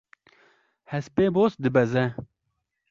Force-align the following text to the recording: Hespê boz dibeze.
Hespê 0.93 1.25
boz 1.35 1.53
dibeze. 1.63 2.05